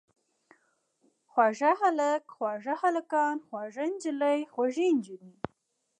[1.31, 5.33] خوږ هلک، خواږه هلکان، خوږه نجلۍ، خوږې نجونې.